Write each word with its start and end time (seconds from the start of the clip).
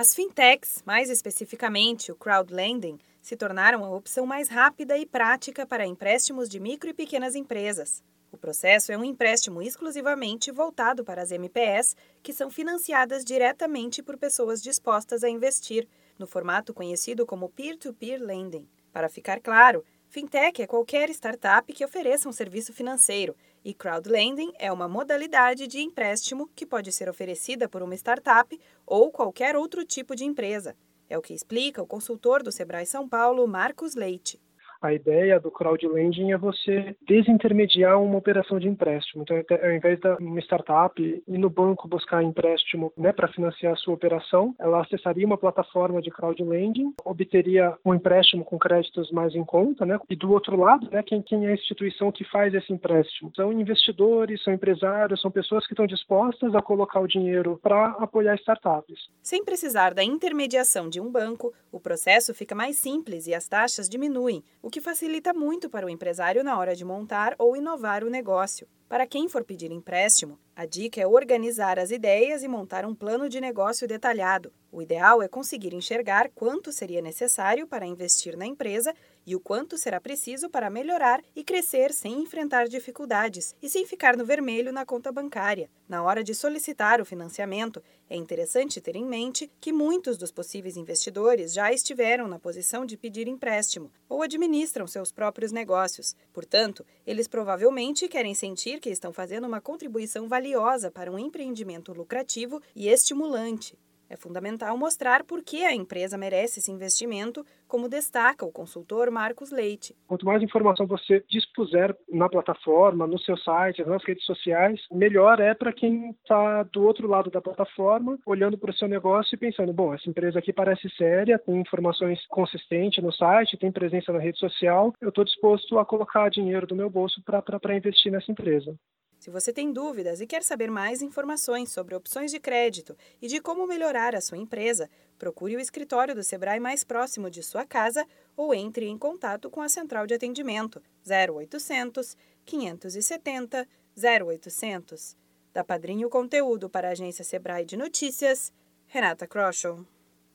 As 0.00 0.14
fintechs, 0.14 0.82
mais 0.86 1.10
especificamente 1.10 2.10
o 2.10 2.16
crowdlending, 2.16 2.98
se 3.20 3.36
tornaram 3.36 3.84
a 3.84 3.94
opção 3.94 4.24
mais 4.24 4.48
rápida 4.48 4.96
e 4.96 5.04
prática 5.04 5.66
para 5.66 5.84
empréstimos 5.84 6.48
de 6.48 6.58
micro 6.58 6.88
e 6.88 6.94
pequenas 6.94 7.34
empresas. 7.34 8.02
O 8.32 8.38
processo 8.38 8.90
é 8.92 8.96
um 8.96 9.04
empréstimo 9.04 9.60
exclusivamente 9.60 10.50
voltado 10.50 11.04
para 11.04 11.20
as 11.20 11.30
MPS, 11.30 11.94
que 12.22 12.32
são 12.32 12.50
financiadas 12.50 13.22
diretamente 13.22 14.02
por 14.02 14.16
pessoas 14.16 14.62
dispostas 14.62 15.22
a 15.22 15.28
investir, 15.28 15.86
no 16.18 16.26
formato 16.26 16.72
conhecido 16.72 17.26
como 17.26 17.50
peer-to-peer 17.50 18.22
lending. 18.22 18.66
Para 18.90 19.10
ficar 19.10 19.38
claro, 19.38 19.84
fintech 20.10 20.60
é 20.60 20.66
qualquer 20.66 21.08
startup 21.10 21.72
que 21.72 21.84
ofereça 21.84 22.28
um 22.28 22.32
serviço 22.32 22.72
financeiro 22.72 23.36
e 23.64 23.72
crowdlending 23.72 24.52
é 24.58 24.72
uma 24.72 24.88
modalidade 24.88 25.68
de 25.68 25.80
empréstimo 25.80 26.50
que 26.54 26.66
pode 26.66 26.90
ser 26.90 27.08
oferecida 27.08 27.68
por 27.68 27.80
uma 27.80 27.94
startup 27.94 28.60
ou 28.84 29.12
qualquer 29.12 29.54
outro 29.54 29.84
tipo 29.84 30.16
de 30.16 30.24
empresa. 30.24 30.76
É 31.08 31.16
o 31.16 31.22
que 31.22 31.32
explica 31.32 31.80
o 31.80 31.86
consultor 31.86 32.42
do 32.42 32.50
Sebrae 32.50 32.86
São 32.86 33.08
Paulo, 33.08 33.46
Marcos 33.46 33.94
Leite. 33.94 34.40
A 34.80 34.94
ideia 34.94 35.38
do 35.38 35.50
crowdlending 35.50 36.32
é 36.32 36.38
você 36.38 36.96
desintermediar 37.06 38.00
uma 38.00 38.16
operação 38.16 38.58
de 38.58 38.66
empréstimo. 38.66 39.22
Então, 39.22 39.36
ao 39.36 39.72
invés 39.72 40.00
de 40.00 40.08
uma 40.24 40.40
startup 40.40 41.00
ir 41.00 41.38
no 41.38 41.50
banco 41.50 41.86
buscar 41.86 42.22
empréstimo 42.22 42.90
né, 42.96 43.12
para 43.12 43.28
financiar 43.28 43.74
a 43.74 43.76
sua 43.76 43.94
operação, 43.94 44.54
ela 44.58 44.80
acessaria 44.80 45.26
uma 45.26 45.36
plataforma 45.36 46.00
de 46.00 46.10
crowdlending, 46.10 46.94
obteria 47.04 47.76
um 47.84 47.94
empréstimo 47.94 48.42
com 48.42 48.58
créditos 48.58 49.10
mais 49.10 49.34
em 49.34 49.44
conta, 49.44 49.84
né? 49.84 49.98
E 50.08 50.16
do 50.16 50.32
outro 50.32 50.56
lado, 50.56 50.88
né, 50.90 51.02
quem, 51.02 51.20
quem 51.20 51.46
é 51.46 51.50
a 51.50 51.54
instituição 51.54 52.10
que 52.10 52.24
faz 52.24 52.54
esse 52.54 52.72
empréstimo? 52.72 53.30
São 53.36 53.52
investidores, 53.52 54.42
são 54.42 54.54
empresários, 54.54 55.20
são 55.20 55.30
pessoas 55.30 55.66
que 55.66 55.74
estão 55.74 55.86
dispostas 55.86 56.54
a 56.54 56.62
colocar 56.62 57.00
o 57.00 57.06
dinheiro 57.06 57.60
para 57.62 57.88
apoiar 57.98 58.34
startups. 58.36 59.10
Sem 59.22 59.44
precisar 59.44 59.92
da 59.92 60.02
intermediação 60.02 60.88
de 60.88 61.00
um 61.00 61.10
banco, 61.10 61.52
o 61.70 61.78
processo 61.78 62.34
fica 62.34 62.54
mais 62.54 62.78
simples 62.78 63.26
e 63.26 63.34
as 63.34 63.46
taxas 63.46 63.88
diminuem, 63.88 64.42
o 64.62 64.69
o 64.70 64.72
que 64.72 64.80
facilita 64.80 65.34
muito 65.34 65.68
para 65.68 65.84
o 65.84 65.90
empresário 65.90 66.44
na 66.44 66.56
hora 66.56 66.76
de 66.76 66.84
montar 66.84 67.34
ou 67.40 67.56
inovar 67.56 68.04
o 68.04 68.08
negócio. 68.08 68.68
Para 68.88 69.04
quem 69.04 69.28
for 69.28 69.42
pedir 69.42 69.72
empréstimo, 69.72 70.38
a 70.54 70.64
dica 70.64 71.00
é 71.00 71.06
organizar 71.08 71.76
as 71.76 71.90
ideias 71.90 72.44
e 72.44 72.48
montar 72.48 72.86
um 72.86 72.94
plano 72.94 73.28
de 73.28 73.40
negócio 73.40 73.88
detalhado. 73.88 74.52
O 74.70 74.80
ideal 74.80 75.20
é 75.20 75.26
conseguir 75.26 75.74
enxergar 75.74 76.30
quanto 76.36 76.70
seria 76.70 77.02
necessário 77.02 77.66
para 77.66 77.84
investir 77.84 78.36
na 78.36 78.46
empresa 78.46 78.94
e 79.30 79.36
o 79.36 79.38
quanto 79.38 79.78
será 79.78 80.00
preciso 80.00 80.50
para 80.50 80.68
melhorar 80.68 81.22
e 81.36 81.44
crescer 81.44 81.92
sem 81.92 82.20
enfrentar 82.20 82.66
dificuldades 82.66 83.54
e 83.62 83.68
sem 83.68 83.86
ficar 83.86 84.16
no 84.16 84.24
vermelho 84.24 84.72
na 84.72 84.84
conta 84.84 85.12
bancária. 85.12 85.70
Na 85.88 86.02
hora 86.02 86.24
de 86.24 86.34
solicitar 86.34 87.00
o 87.00 87.04
financiamento, 87.04 87.80
é 88.08 88.16
interessante 88.16 88.80
ter 88.80 88.96
em 88.96 89.04
mente 89.04 89.48
que 89.60 89.72
muitos 89.72 90.18
dos 90.18 90.32
possíveis 90.32 90.76
investidores 90.76 91.52
já 91.52 91.72
estiveram 91.72 92.26
na 92.26 92.40
posição 92.40 92.84
de 92.84 92.96
pedir 92.96 93.28
empréstimo 93.28 93.92
ou 94.08 94.20
administram 94.20 94.88
seus 94.88 95.12
próprios 95.12 95.52
negócios. 95.52 96.16
Portanto, 96.32 96.84
eles 97.06 97.28
provavelmente 97.28 98.08
querem 98.08 98.34
sentir 98.34 98.80
que 98.80 98.90
estão 98.90 99.12
fazendo 99.12 99.46
uma 99.46 99.60
contribuição 99.60 100.26
valiosa 100.26 100.90
para 100.90 101.10
um 101.10 101.18
empreendimento 101.18 101.92
lucrativo 101.92 102.60
e 102.74 102.88
estimulante. 102.88 103.78
É 104.10 104.16
fundamental 104.16 104.76
mostrar 104.76 105.22
por 105.22 105.40
que 105.40 105.64
a 105.64 105.72
empresa 105.72 106.18
merece 106.18 106.58
esse 106.58 106.72
investimento, 106.72 107.46
como 107.68 107.88
destaca 107.88 108.44
o 108.44 108.50
consultor 108.50 109.08
Marcos 109.08 109.52
Leite. 109.52 109.94
Quanto 110.08 110.26
mais 110.26 110.42
informação 110.42 110.84
você 110.84 111.24
dispuser 111.30 111.96
na 112.08 112.28
plataforma, 112.28 113.06
no 113.06 113.20
seu 113.20 113.36
site, 113.36 113.84
nas 113.84 114.04
redes 114.04 114.24
sociais, 114.24 114.80
melhor 114.90 115.38
é 115.38 115.54
para 115.54 115.72
quem 115.72 116.10
está 116.10 116.64
do 116.64 116.82
outro 116.82 117.06
lado 117.06 117.30
da 117.30 117.40
plataforma, 117.40 118.18
olhando 118.26 118.58
para 118.58 118.72
o 118.72 118.74
seu 118.74 118.88
negócio 118.88 119.36
e 119.36 119.38
pensando: 119.38 119.72
bom, 119.72 119.94
essa 119.94 120.10
empresa 120.10 120.40
aqui 120.40 120.52
parece 120.52 120.90
séria, 120.96 121.38
tem 121.38 121.60
informações 121.60 122.18
consistentes 122.26 123.04
no 123.04 123.12
site, 123.12 123.56
tem 123.58 123.70
presença 123.70 124.12
na 124.12 124.18
rede 124.18 124.40
social, 124.40 124.92
eu 125.00 125.10
estou 125.10 125.22
disposto 125.22 125.78
a 125.78 125.86
colocar 125.86 126.28
dinheiro 126.30 126.66
do 126.66 126.74
meu 126.74 126.90
bolso 126.90 127.22
para 127.22 127.76
investir 127.76 128.10
nessa 128.10 128.32
empresa. 128.32 128.74
Se 129.20 129.28
você 129.28 129.52
tem 129.52 129.70
dúvidas 129.70 130.22
e 130.22 130.26
quer 130.26 130.42
saber 130.42 130.70
mais 130.70 131.02
informações 131.02 131.70
sobre 131.70 131.94
opções 131.94 132.30
de 132.30 132.40
crédito 132.40 132.96
e 133.20 133.28
de 133.28 133.38
como 133.38 133.66
melhorar 133.66 134.16
a 134.16 134.20
sua 134.20 134.38
empresa, 134.38 134.88
procure 135.18 135.54
o 135.54 135.60
escritório 135.60 136.14
do 136.14 136.24
Sebrae 136.24 136.58
mais 136.58 136.82
próximo 136.82 137.28
de 137.28 137.42
sua 137.42 137.66
casa 137.66 138.06
ou 138.34 138.54
entre 138.54 138.86
em 138.86 138.96
contato 138.96 139.50
com 139.50 139.60
a 139.60 139.68
central 139.68 140.06
de 140.06 140.14
atendimento 140.14 140.82
0800 141.06 142.16
570 142.46 143.68
0800. 143.94 145.14
Da 145.52 145.62
Padrinho 145.62 146.08
Conteúdo 146.08 146.70
para 146.70 146.88
a 146.88 146.92
agência 146.92 147.22
Sebrae 147.22 147.66
de 147.66 147.76
Notícias, 147.76 148.50
Renata 148.86 149.26
Kroschel. 149.26 149.84